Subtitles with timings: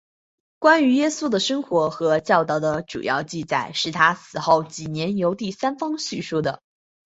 [0.57, 6.59] 关于耶稣的生活和教导的主要记载是他死后几年由第三方叙述的。